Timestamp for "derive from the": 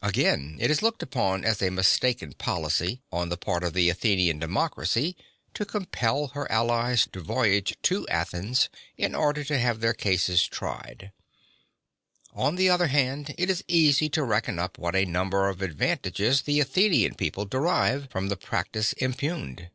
17.44-18.36